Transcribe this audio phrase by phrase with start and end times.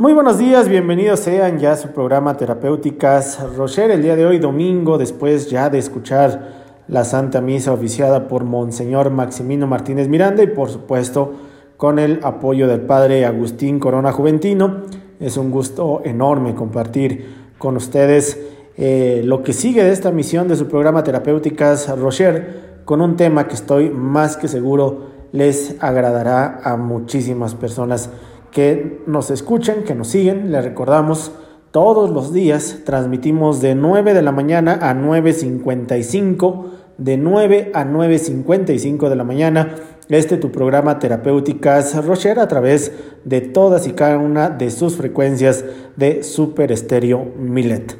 [0.00, 3.90] Muy buenos días, bienvenidos sean ya a su programa Terapéuticas Rocher.
[3.90, 6.52] El día de hoy, domingo, después ya de escuchar
[6.86, 11.32] la Santa Misa oficiada por Monseñor Maximino Martínez Miranda y por supuesto
[11.76, 14.82] con el apoyo del Padre Agustín Corona Juventino.
[15.18, 18.38] Es un gusto enorme compartir con ustedes
[18.76, 23.48] eh, lo que sigue de esta misión de su programa Terapéuticas Rocher con un tema
[23.48, 28.10] que estoy más que seguro les agradará a muchísimas personas
[28.50, 30.52] que nos escuchan, que nos siguen.
[30.52, 31.32] Les recordamos,
[31.70, 36.64] todos los días transmitimos de 9 de la mañana a 9.55,
[36.96, 39.74] de 9 a 9.55 de la mañana,
[40.08, 42.92] este tu programa Terapéuticas Rocher a través
[43.24, 45.64] de todas y cada una de sus frecuencias
[45.96, 47.96] de Super Estéreo Millet.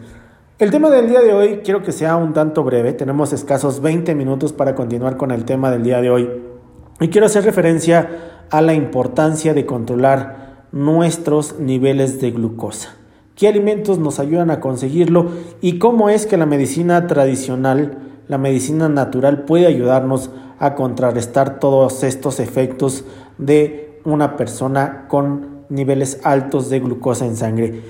[0.58, 4.14] El tema del día de hoy quiero que sea un tanto breve, tenemos escasos 20
[4.14, 6.30] minutos para continuar con el tema del día de hoy
[6.98, 12.94] y quiero hacer referencia a la importancia de controlar nuestros niveles de glucosa.
[13.34, 15.30] ¿Qué alimentos nos ayudan a conseguirlo?
[15.60, 22.02] Y cómo es que la medicina tradicional, la medicina natural puede ayudarnos a contrarrestar todos
[22.02, 23.04] estos efectos
[23.38, 27.80] de una persona con niveles altos de glucosa en sangre.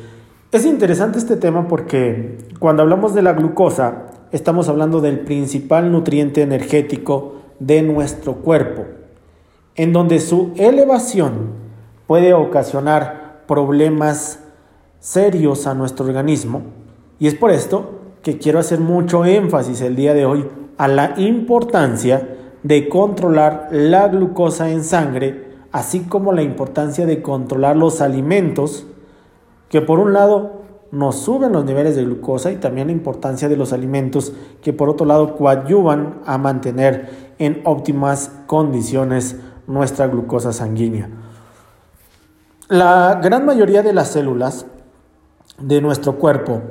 [0.53, 6.43] Es interesante este tema porque cuando hablamos de la glucosa, estamos hablando del principal nutriente
[6.43, 8.97] energético de nuestro cuerpo
[9.79, 11.53] en donde su elevación
[12.07, 14.41] puede ocasionar problemas
[14.98, 16.62] serios a nuestro organismo.
[17.21, 21.15] Y es por esto que quiero hacer mucho énfasis el día de hoy a la
[21.17, 28.84] importancia de controlar la glucosa en sangre, así como la importancia de controlar los alimentos
[29.69, 30.59] que por un lado
[30.91, 34.89] nos suben los niveles de glucosa y también la importancia de los alimentos que por
[34.89, 39.37] otro lado coadyuvan a mantener en óptimas condiciones
[39.69, 41.08] nuestra glucosa sanguínea.
[42.69, 44.66] La gran mayoría de las células
[45.60, 46.62] de nuestro cuerpo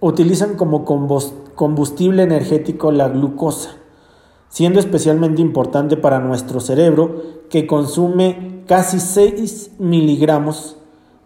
[0.00, 3.70] utilizan como combustible energético la glucosa,
[4.48, 10.76] siendo especialmente importante para nuestro cerebro que consume casi 6 miligramos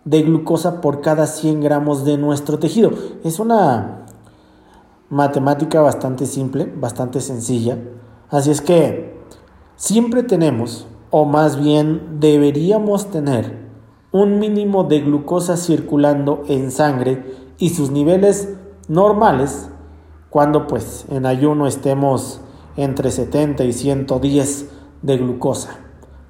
[0.04, 2.92] de glucosa por cada 100 gramos de nuestro tejido.
[3.24, 4.06] Es una
[5.10, 7.78] matemática bastante simple, bastante sencilla.
[8.30, 9.20] Así es que
[9.76, 10.86] siempre tenemos
[11.18, 13.70] o más bien deberíamos tener
[14.12, 17.24] un mínimo de glucosa circulando en sangre
[17.56, 18.54] y sus niveles
[18.86, 19.70] normales
[20.28, 22.42] cuando pues en ayuno estemos
[22.76, 25.78] entre 70 y 110 de glucosa.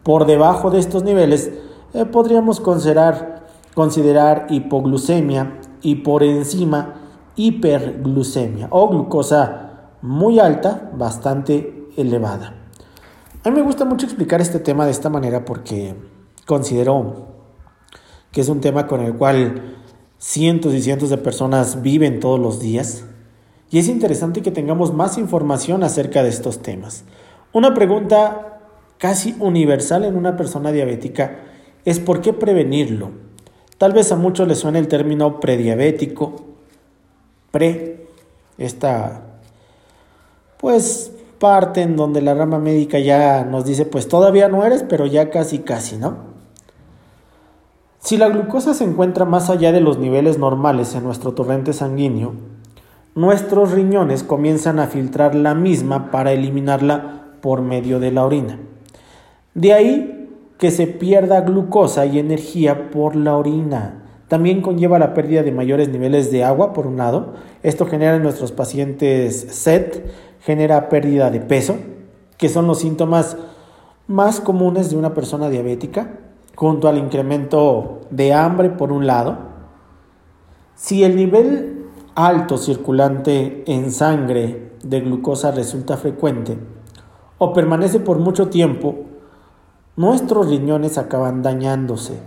[0.05, 1.51] Por debajo de estos niveles
[1.93, 6.95] eh, podríamos considerar, considerar hipoglucemia y por encima
[7.35, 12.66] hiperglucemia o glucosa muy alta, bastante elevada.
[13.47, 15.95] A mí me gusta mucho explicar este tema de esta manera porque
[16.47, 17.29] considero
[18.33, 19.77] que es un tema con el cual
[20.19, 23.05] cientos y cientos de personas viven todos los días
[23.71, 27.05] y es interesante que tengamos más información acerca de estos temas.
[27.53, 28.63] Una pregunta
[28.99, 31.39] casi universal en una persona diabética
[31.85, 33.13] es por qué prevenirlo.
[33.79, 36.35] Tal vez a muchos les suene el término prediabético,
[37.53, 38.09] pre,
[38.59, 39.39] esta
[40.59, 45.07] pues parte en donde la rama médica ya nos dice, pues todavía no eres, pero
[45.07, 46.37] ya casi, casi, ¿no?
[47.99, 52.35] Si la glucosa se encuentra más allá de los niveles normales en nuestro torrente sanguíneo,
[53.17, 58.61] nuestros riñones comienzan a filtrar la misma para eliminarla por medio de la orina.
[59.55, 64.06] De ahí que se pierda glucosa y energía por la orina.
[64.29, 67.35] También conlleva la pérdida de mayores niveles de agua, por un lado.
[67.63, 70.05] Esto genera en nuestros pacientes sed,
[70.41, 71.77] genera pérdida de peso,
[72.37, 73.37] que son los síntomas
[74.09, 76.19] más comunes de una persona diabética,
[76.57, 79.39] junto al incremento de hambre por un lado.
[80.75, 86.57] Si el nivel alto circulante en sangre de glucosa resulta frecuente
[87.39, 88.97] o permanece por mucho tiempo,
[89.97, 92.19] nuestros riñones acaban dañándose,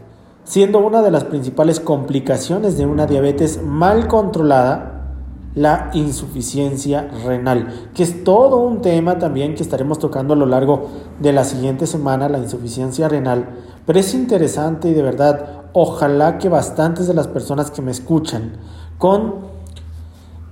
[0.49, 5.13] siendo una de las principales complicaciones de una diabetes mal controlada
[5.53, 10.87] la insuficiencia renal, que es todo un tema también que estaremos tocando a lo largo
[11.19, 13.47] de la siguiente semana, la insuficiencia renal.
[13.85, 18.53] Pero es interesante y de verdad, ojalá que bastantes de las personas que me escuchan
[18.97, 19.35] con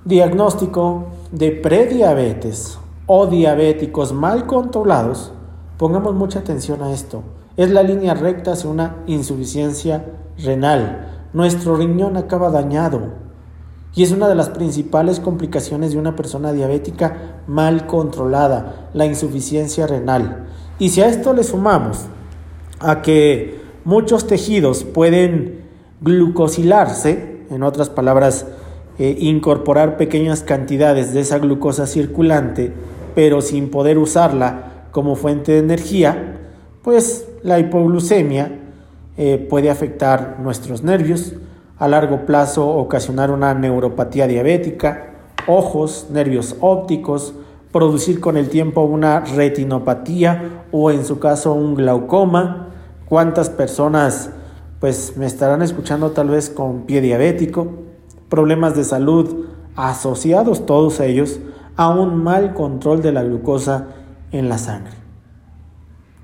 [0.04, 2.78] diagnóstico de prediabetes
[3.08, 5.32] o diabéticos mal controlados,
[5.76, 7.24] pongamos mucha atención a esto.
[7.58, 10.04] Es la línea recta hacia una insuficiencia
[10.38, 11.26] renal.
[11.32, 13.14] Nuestro riñón acaba dañado,
[13.96, 19.88] y es una de las principales complicaciones de una persona diabética mal controlada, la insuficiencia
[19.88, 20.46] renal.
[20.78, 22.06] Y si a esto le sumamos
[22.78, 25.64] a que muchos tejidos pueden
[26.00, 28.46] glucosilarse, en otras palabras,
[29.00, 32.72] eh, incorporar pequeñas cantidades de esa glucosa circulante,
[33.16, 36.36] pero sin poder usarla como fuente de energía,
[36.82, 38.58] pues la hipoglucemia
[39.16, 41.34] eh, puede afectar nuestros nervios,
[41.78, 45.12] a largo plazo ocasionar una neuropatía diabética,
[45.46, 47.34] ojos, nervios ópticos,
[47.72, 52.68] producir con el tiempo una retinopatía o en su caso un glaucoma.
[53.08, 54.30] ¿Cuántas personas
[54.80, 57.68] pues me estarán escuchando tal vez con pie diabético,
[58.28, 59.46] problemas de salud
[59.76, 61.40] asociados todos ellos
[61.76, 63.86] a un mal control de la glucosa
[64.32, 64.94] en la sangre?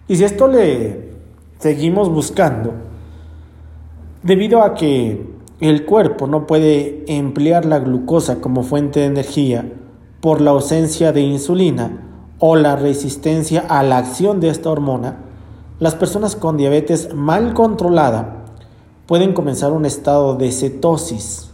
[0.07, 1.04] Y si esto le
[1.65, 2.75] seguimos buscando,
[4.23, 9.73] debido a que el cuerpo no puede emplear la glucosa como fuente de energía
[10.21, 12.03] por la ausencia de insulina
[12.39, 15.21] o la resistencia a la acción de esta hormona,
[15.79, 18.45] las personas con diabetes mal controlada
[19.07, 21.51] pueden comenzar un estado de cetosis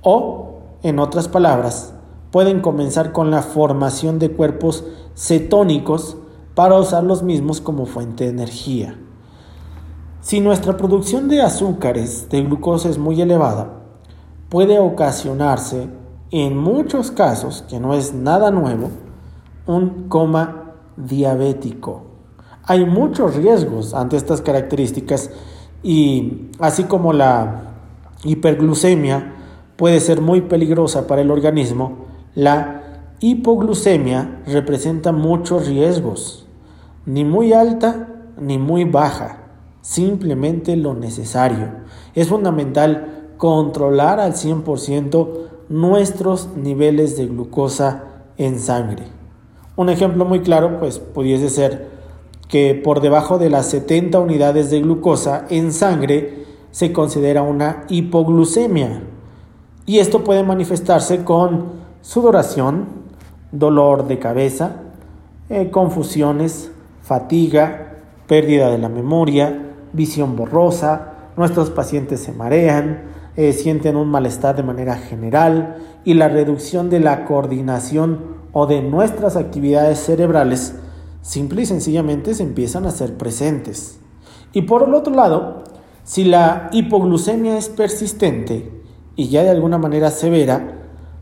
[0.00, 1.92] o, en otras palabras,
[2.30, 6.16] pueden comenzar con la formación de cuerpos cetónicos
[6.54, 8.96] para usar los mismos como fuente de energía.
[10.22, 13.82] Si nuestra producción de azúcares, de glucosa es muy elevada,
[14.50, 15.88] puede ocasionarse,
[16.30, 18.90] en muchos casos, que no es nada nuevo,
[19.66, 22.04] un coma diabético.
[22.62, 25.30] Hay muchos riesgos ante estas características
[25.82, 27.72] y así como la
[28.22, 29.34] hiperglucemia
[29.74, 36.46] puede ser muy peligrosa para el organismo, la hipoglucemia representa muchos riesgos,
[37.06, 38.08] ni muy alta
[38.38, 39.41] ni muy baja,
[39.82, 41.68] simplemente lo necesario.
[42.14, 45.28] Es fundamental controlar al 100%
[45.68, 48.04] nuestros niveles de glucosa
[48.38, 49.04] en sangre.
[49.76, 51.90] Un ejemplo muy claro pues pudiese ser
[52.48, 59.02] que por debajo de las 70 unidades de glucosa en sangre se considera una hipoglucemia.
[59.86, 62.86] Y esto puede manifestarse con sudoración,
[63.50, 64.76] dolor de cabeza,
[65.48, 66.70] eh, confusiones,
[67.02, 73.04] fatiga, pérdida de la memoria, visión borrosa, nuestros pacientes se marean,
[73.36, 78.82] eh, sienten un malestar de manera general y la reducción de la coordinación o de
[78.82, 80.74] nuestras actividades cerebrales
[81.22, 83.98] simple y sencillamente se empiezan a ser presentes.
[84.52, 85.64] Y por el otro lado,
[86.04, 88.82] si la hipoglucemia es persistente
[89.16, 90.80] y ya de alguna manera severa,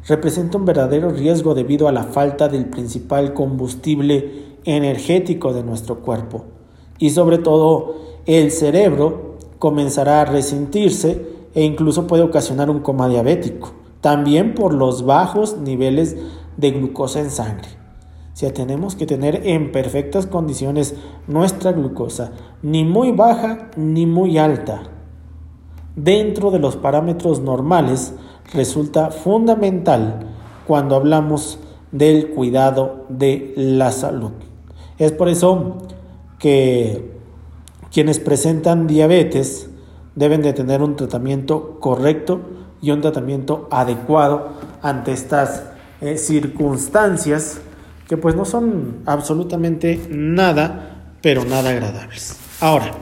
[0.09, 6.45] representa un verdadero riesgo debido a la falta del principal combustible energético de nuestro cuerpo.
[7.01, 13.73] Y sobre todo, el cerebro comenzará a resentirse e incluso puede ocasionar un coma diabético,
[14.01, 16.17] también por los bajos niveles
[16.57, 17.69] de glucosa en sangre.
[18.35, 20.95] Si tenemos que tener en perfectas condiciones
[21.27, 22.33] nuestra glucosa,
[22.63, 24.83] ni muy baja ni muy alta,
[25.97, 28.15] dentro de los parámetros normales,
[28.53, 30.29] resulta fundamental
[30.67, 31.59] cuando hablamos
[31.93, 34.33] del cuidado de la salud.
[34.99, 35.79] Es por eso
[36.41, 37.13] que
[37.93, 39.71] quienes presentan diabetes
[40.17, 42.41] deben de tener un tratamiento correcto
[42.83, 44.49] y un tratamiento adecuado
[44.83, 45.63] ante estas
[46.01, 47.61] eh, circunstancias
[48.09, 52.37] que pues no son absolutamente nada, pero nada agradables.
[52.61, 52.93] Ahora,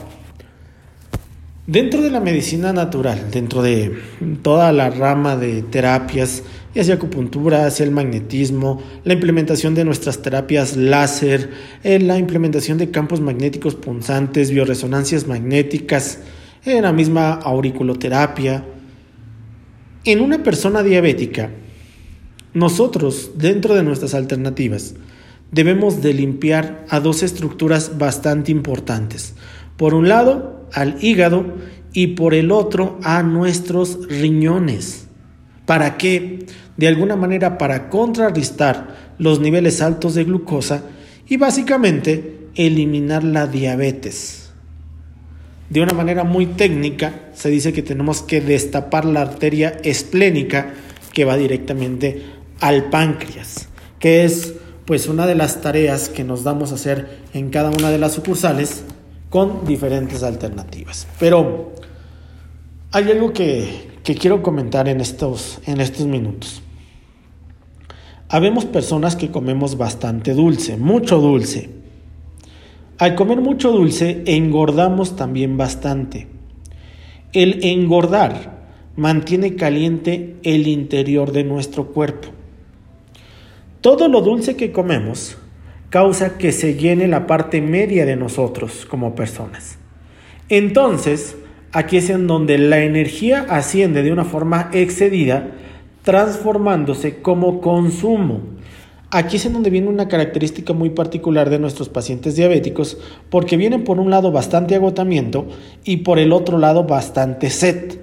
[1.69, 3.95] Dentro de la medicina natural, dentro de
[4.41, 6.43] toda la rama de terapias,
[6.79, 11.51] ya sea acupuntura, hacia el magnetismo, la implementación de nuestras terapias láser,
[11.83, 16.21] eh, la implementación de campos magnéticos punzantes, bioresonancias magnéticas,
[16.65, 18.65] en la misma auriculoterapia.
[20.05, 21.51] En una persona diabética,
[22.55, 24.95] nosotros, dentro de nuestras alternativas,
[25.51, 29.35] debemos de limpiar a dos estructuras bastante importantes.
[29.77, 31.57] Por un lado, al hígado
[31.93, 35.09] y por el otro a nuestros riñones.
[35.67, 36.47] ¿Para qué?
[36.79, 40.85] De alguna manera para contrarrestar los niveles altos de glucosa
[41.29, 44.51] y básicamente eliminar la diabetes.
[45.69, 50.73] De una manera muy técnica se dice que tenemos que destapar la arteria esplénica
[51.13, 52.23] que va directamente
[52.61, 53.69] al páncreas,
[53.99, 54.55] que es
[54.87, 58.13] pues una de las tareas que nos damos a hacer en cada una de las
[58.13, 58.85] sucursales
[59.29, 61.07] con diferentes alternativas.
[61.21, 61.75] Pero
[62.93, 66.63] hay algo que, quiero comentar en estos, en estos minutos.
[68.31, 71.71] Habemos personas que comemos bastante dulce, mucho dulce.
[72.99, 76.27] Al comer mucho dulce engordamos también bastante.
[77.33, 78.59] El engordar
[78.97, 82.29] mantiene caliente el interior de nuestro cuerpo.
[83.81, 85.39] Todo lo dulce que comemos
[85.89, 89.79] causa que se llene la parte media de nosotros como personas.
[90.49, 91.37] Entonces,
[91.73, 95.53] aquí es en donde la energía asciende de una forma excedida,
[96.09, 98.41] transformándose como consumo.
[99.11, 102.97] Aquí es en donde viene una característica muy particular de nuestros pacientes diabéticos,
[103.29, 105.49] porque vienen por un lado bastante agotamiento
[105.85, 107.99] y por el otro lado bastante sed.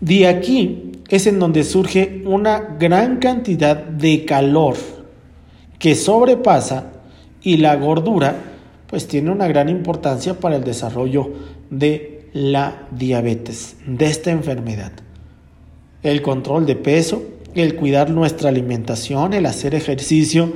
[0.00, 4.76] De aquí es en donde surge una gran cantidad de calor
[5.80, 6.92] que sobrepasa
[7.42, 8.36] y la gordura
[8.86, 11.28] pues tiene una gran importancia para el desarrollo
[11.70, 14.92] de la diabetes, de esta enfermedad.
[16.04, 20.52] El control de peso, el cuidar nuestra alimentación, el hacer ejercicio,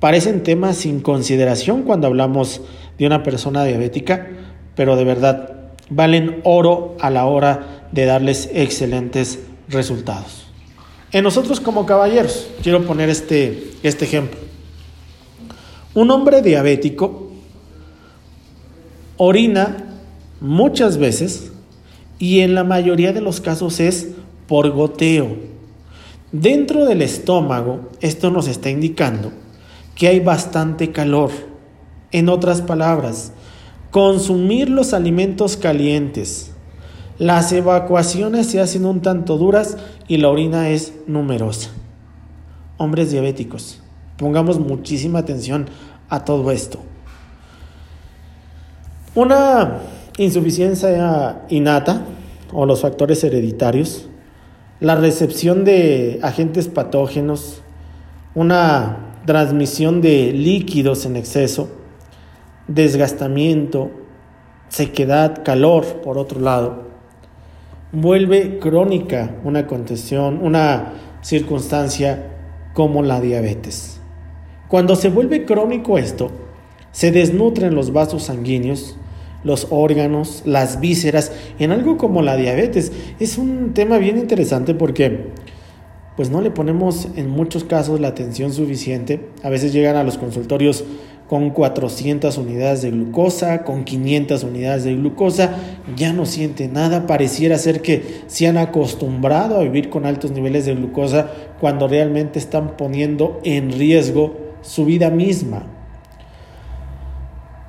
[0.00, 2.60] parecen temas sin consideración cuando hablamos
[2.98, 4.28] de una persona diabética,
[4.74, 5.54] pero de verdad
[5.90, 10.46] valen oro a la hora de darles excelentes resultados.
[11.12, 14.38] En nosotros como caballeros, quiero poner este, este ejemplo.
[15.94, 17.30] Un hombre diabético
[19.16, 19.76] orina
[20.40, 21.52] muchas veces
[22.18, 24.08] y en la mayoría de los casos es
[24.48, 25.53] por goteo.
[26.34, 29.30] Dentro del estómago, esto nos está indicando
[29.94, 31.30] que hay bastante calor.
[32.10, 33.30] En otras palabras,
[33.92, 36.50] consumir los alimentos calientes.
[37.18, 39.76] Las evacuaciones se hacen un tanto duras
[40.08, 41.70] y la orina es numerosa.
[42.78, 43.80] Hombres diabéticos,
[44.16, 45.66] pongamos muchísima atención
[46.08, 46.80] a todo esto.
[49.14, 49.82] Una
[50.18, 52.04] insuficiencia innata
[52.52, 54.08] o los factores hereditarios
[54.80, 57.62] la recepción de agentes patógenos,
[58.34, 61.68] una transmisión de líquidos en exceso,
[62.68, 63.90] desgastamiento,
[64.68, 66.88] sequedad, calor, por otro lado,
[67.92, 72.30] vuelve crónica una condición, una circunstancia
[72.72, 74.00] como la diabetes.
[74.68, 76.30] Cuando se vuelve crónico esto,
[76.90, 78.96] se desnutren los vasos sanguíneos,
[79.44, 82.92] los órganos, las vísceras, en algo como la diabetes.
[83.20, 85.32] Es un tema bien interesante porque
[86.16, 89.28] pues no le ponemos en muchos casos la atención suficiente.
[89.42, 90.84] A veces llegan a los consultorios
[91.28, 95.56] con 400 unidades de glucosa, con 500 unidades de glucosa,
[95.96, 100.66] ya no siente nada, pareciera ser que se han acostumbrado a vivir con altos niveles
[100.66, 105.66] de glucosa cuando realmente están poniendo en riesgo su vida misma.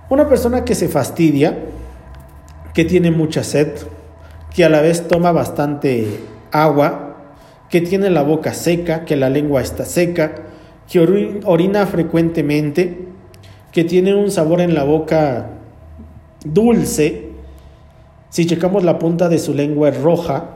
[0.10, 1.58] Una persona que se fastidia,
[2.74, 3.70] que tiene mucha sed,
[4.54, 6.20] que a la vez toma bastante
[6.52, 7.18] agua,
[7.70, 10.36] que tiene la boca seca, que la lengua está seca,
[10.88, 11.00] que
[11.44, 13.08] orina frecuentemente,
[13.72, 15.50] que tiene un sabor en la boca
[16.46, 17.32] dulce,
[18.30, 20.52] si checamos la punta de su lengua es roja,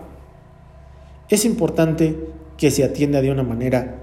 [1.27, 2.15] es importante
[2.57, 3.95] que se atienda de una manera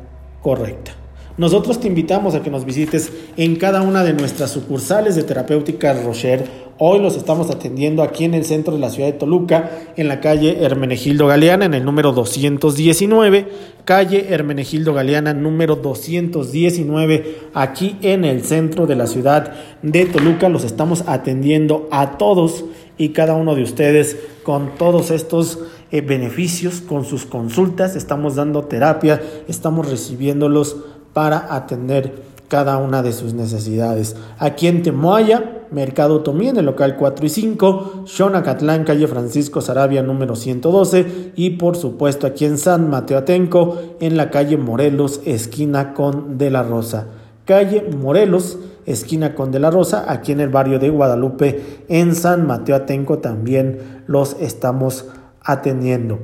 [0.42, 0.92] correcta.
[1.38, 5.92] Nosotros te invitamos a que nos visites en cada una de nuestras sucursales de Terapéutica
[5.92, 6.44] Rocher.
[6.78, 10.20] Hoy los estamos atendiendo aquí en el centro de la ciudad de Toluca, en la
[10.20, 13.48] calle Hermenegildo Galeana, en el número 219,
[13.84, 19.52] calle Hermenegildo Galeana, número 219, aquí en el centro de la ciudad
[19.82, 20.48] de Toluca.
[20.48, 22.64] Los estamos atendiendo a todos
[22.96, 25.58] y cada uno de ustedes con todos estos
[25.90, 27.94] eh, beneficios, con sus consultas.
[27.94, 30.76] Estamos dando terapia, estamos recibiéndolos
[31.16, 34.16] para atender cada una de sus necesidades.
[34.38, 40.02] Aquí en Temoaya, Mercado Tomí, en el local 4 y 5, Xonacatlán, calle Francisco Sarabia,
[40.02, 45.94] número 112, y por supuesto aquí en San Mateo Atenco, en la calle Morelos, esquina
[45.94, 47.06] con De la Rosa.
[47.46, 52.46] Calle Morelos, esquina con De la Rosa, aquí en el barrio de Guadalupe, en San
[52.46, 55.06] Mateo Atenco también los estamos
[55.40, 56.18] atendiendo.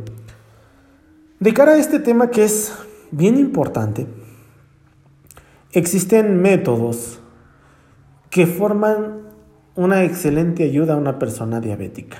[1.41, 2.75] De cara a este tema que es
[3.11, 4.07] bien importante,
[5.75, 7.21] Existen métodos
[8.29, 9.23] que forman
[9.75, 12.19] una excelente ayuda a una persona diabética,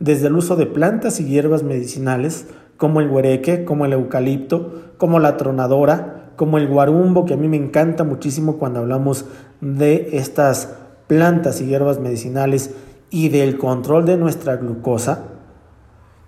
[0.00, 5.18] desde el uso de plantas y hierbas medicinales como el huereque, como el eucalipto, como
[5.18, 9.24] la tronadora, como el guarumbo, que a mí me encanta muchísimo cuando hablamos
[9.62, 10.74] de estas
[11.06, 12.74] plantas y hierbas medicinales
[13.08, 15.24] y del control de nuestra glucosa.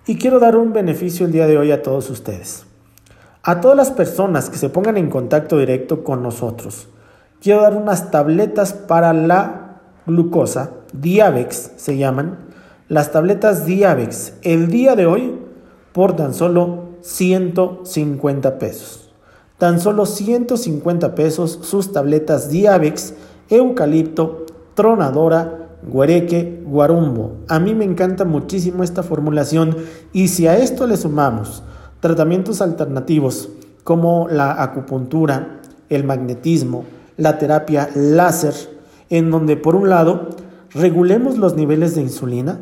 [0.07, 2.66] Y quiero dar un beneficio el día de hoy a todos ustedes.
[3.47, 6.89] A todas las personas que se pongan en contacto directo con nosotros,
[7.41, 12.39] quiero dar unas tabletas para la glucosa, Diabex se llaman,
[12.89, 15.39] las tabletas Diabex, el día de hoy
[15.93, 19.13] por tan solo 150 pesos.
[19.57, 23.13] Tan solo 150 pesos sus tabletas Diabex,
[23.47, 27.37] eucalipto, tronadora, guareque, guarumbo.
[27.47, 29.77] A mí me encanta muchísimo esta formulación
[30.11, 31.63] y si a esto le sumamos
[31.99, 33.49] Tratamientos alternativos
[33.83, 36.85] como la acupuntura, el magnetismo,
[37.17, 38.53] la terapia láser,
[39.09, 40.29] en donde por un lado
[40.73, 42.59] regulemos los niveles de insulina,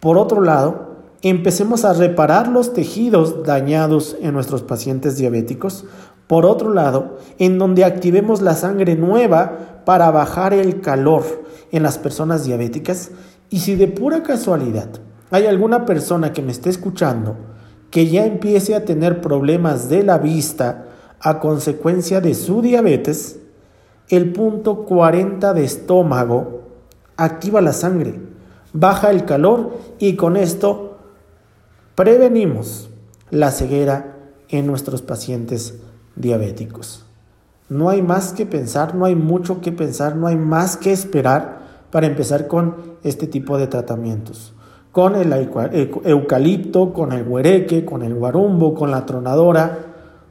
[0.00, 5.84] por otro lado empecemos a reparar los tejidos dañados en nuestros pacientes diabéticos.
[6.26, 11.24] Por otro lado, en donde activemos la sangre nueva para bajar el calor
[11.72, 13.10] en las personas diabéticas.
[13.50, 14.88] Y si de pura casualidad
[15.30, 17.49] hay alguna persona que me esté escuchando
[17.90, 20.86] que ya empiece a tener problemas de la vista
[21.20, 23.40] a consecuencia de su diabetes,
[24.08, 26.62] el punto 40 de estómago
[27.16, 28.18] activa la sangre,
[28.72, 30.98] baja el calor y con esto
[31.94, 32.90] prevenimos
[33.30, 34.16] la ceguera
[34.48, 35.74] en nuestros pacientes
[36.16, 37.04] diabéticos.
[37.68, 41.60] No hay más que pensar, no hay mucho que pensar, no hay más que esperar
[41.90, 44.54] para empezar con este tipo de tratamientos.
[44.92, 49.78] Con el eucalipto, con el huereque, con el guarumbo, con la tronadora,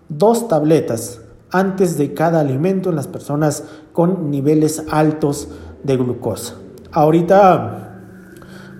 [0.09, 3.63] dos tabletas antes de cada alimento en las personas
[3.93, 5.49] con niveles altos
[5.83, 6.55] de glucosa.
[6.91, 8.01] Ahorita,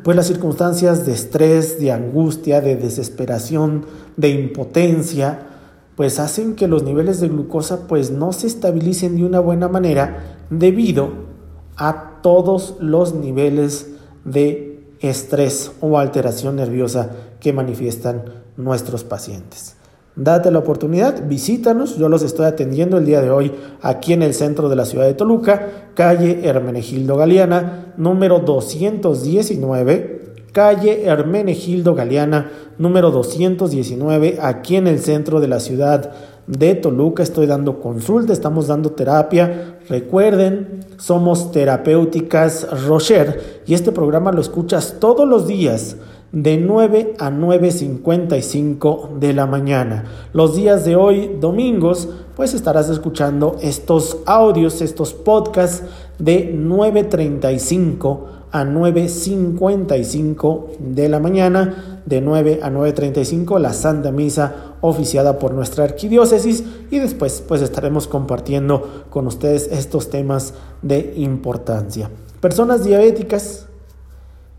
[0.03, 3.85] pues las circunstancias de estrés, de angustia, de desesperación,
[4.17, 5.47] de impotencia,
[5.95, 10.37] pues hacen que los niveles de glucosa pues no se estabilicen de una buena manera
[10.49, 11.09] debido
[11.75, 13.91] a todos los niveles
[14.25, 14.68] de
[15.01, 18.23] estrés o alteración nerviosa que manifiestan
[18.57, 19.75] nuestros pacientes.
[20.15, 24.33] Date la oportunidad, visítanos, yo los estoy atendiendo el día de hoy aquí en el
[24.33, 33.11] centro de la ciudad de Toluca, calle Hermenegildo Galeana, número 219, calle Hermenegildo Galeana, número
[33.11, 36.11] 219, aquí en el centro de la ciudad
[36.47, 37.23] de Toluca.
[37.23, 39.79] Estoy dando consulta, estamos dando terapia.
[39.87, 45.97] Recuerden, somos terapéuticas Rocher y este programa lo escuchas todos los días
[46.31, 50.05] de 9 a 9.55 de la mañana.
[50.33, 55.83] Los días de hoy, domingos, pues estarás escuchando estos audios, estos podcasts
[56.19, 65.39] de 9.35 a 9.55 de la mañana, de 9 a 9.35 la Santa Misa oficiada
[65.39, 72.09] por nuestra arquidiócesis y después pues estaremos compartiendo con ustedes estos temas de importancia.
[72.41, 73.67] Personas diabéticas,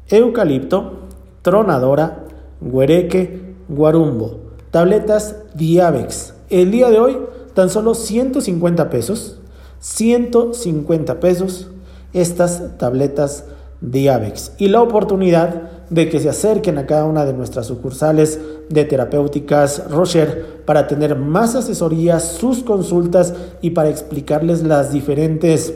[0.08, 1.00] eucalipto,
[1.42, 2.24] tronadora,
[2.60, 4.38] guereque, guarumbo,
[4.70, 6.34] tabletas Diabex.
[6.48, 7.18] El día de hoy
[7.54, 9.38] tan solo 150 pesos,
[9.80, 11.68] 150 pesos
[12.12, 13.44] estas tabletas
[14.58, 18.38] Y la oportunidad de que se acerquen a cada una de nuestras sucursales
[18.68, 25.74] de terapéuticas Rocher para tener más asesorías, sus consultas y para explicarles las diferentes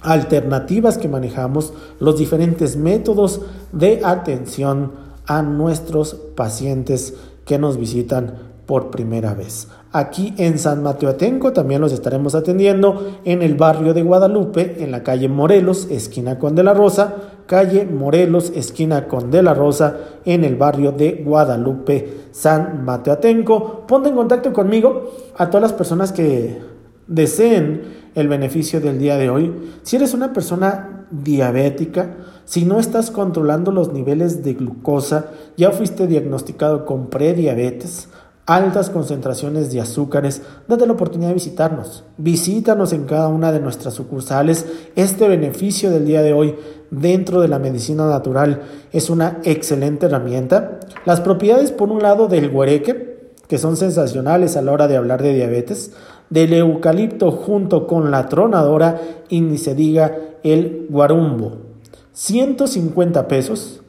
[0.00, 3.40] alternativas que manejamos, los diferentes métodos
[3.72, 4.92] de atención
[5.26, 9.68] a nuestros pacientes que nos visitan por primera vez.
[9.92, 14.90] Aquí en San Mateo Atenco también los estaremos atendiendo en el barrio de Guadalupe, en
[14.90, 17.14] la calle Morelos, esquina con de la Rosa,
[17.46, 23.86] calle Morelos, esquina con de la Rosa, en el barrio de Guadalupe, San Mateo Atenco.
[23.86, 26.60] Ponte en contacto conmigo a todas las personas que
[27.06, 27.82] deseen
[28.14, 29.52] el beneficio del día de hoy.
[29.82, 36.06] Si eres una persona diabética, si no estás controlando los niveles de glucosa, ya fuiste
[36.06, 38.08] diagnosticado con prediabetes,
[38.46, 42.04] altas concentraciones de azúcares, date la oportunidad de visitarnos.
[42.16, 44.66] Visítanos en cada una de nuestras sucursales.
[44.94, 46.54] Este beneficio del día de hoy
[46.90, 50.78] dentro de la medicina natural es una excelente herramienta.
[51.04, 55.22] Las propiedades, por un lado, del guareque, que son sensacionales a la hora de hablar
[55.22, 55.92] de diabetes,
[56.30, 61.58] del eucalipto junto con la tronadora y ni se diga el guarumbo.
[62.12, 63.82] 150 pesos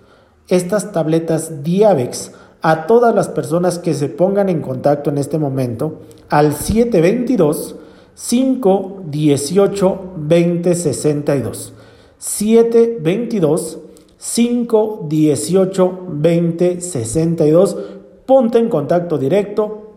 [0.47, 2.31] estas tabletas Diabex
[2.67, 7.77] a todas las personas que se pongan en contacto en este momento al 722
[8.13, 11.73] 518 2062.
[12.17, 13.79] 722
[14.19, 17.77] 518 2062.
[18.25, 19.93] Ponte en contacto directo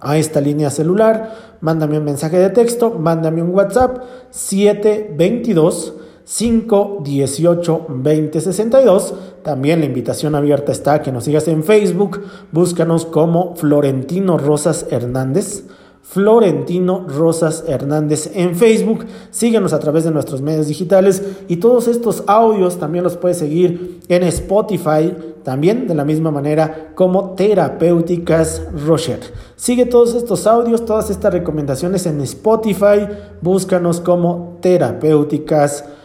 [0.00, 3.98] a esta línea celular, mándame un mensaje de texto, mándame un WhatsApp
[4.30, 5.94] 722
[6.28, 9.14] 518 2062.
[9.42, 12.20] También la invitación abierta está a que nos sigas en Facebook,
[12.52, 15.64] búscanos como Florentino Rosas Hernández.
[16.02, 19.04] Florentino Rosas Hernández en Facebook.
[19.30, 24.00] Síguenos a través de nuestros medios digitales y todos estos audios también los puedes seguir
[24.08, 29.20] en Spotify, también de la misma manera como Terapéuticas Rocher.
[29.56, 33.06] Sigue todos estos audios, todas estas recomendaciones en Spotify,
[33.42, 35.97] búscanos como Terapéuticas Rocher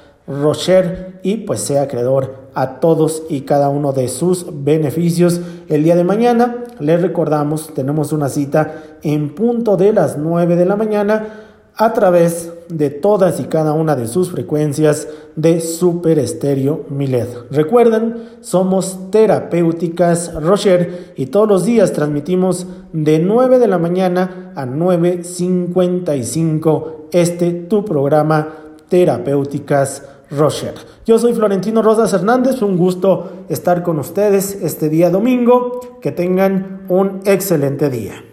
[1.23, 5.41] y pues sea acreedor a todos y cada uno de sus beneficios.
[5.67, 10.65] El día de mañana, les recordamos, tenemos una cita en punto de las 9 de
[10.65, 16.86] la mañana a través de todas y cada una de sus frecuencias de Super Estéreo
[16.89, 17.47] Milet.
[17.49, 24.67] Recuerden, somos terapéuticas Rocher y todos los días transmitimos de 9 de la mañana a
[24.67, 28.49] 9.55 este tu programa
[28.89, 30.74] Terapéuticas Rocher.
[31.06, 36.00] Yo soy Florentino Rosas Hernández, un gusto estar con ustedes este día domingo.
[36.02, 38.24] Que tengan un excelente día.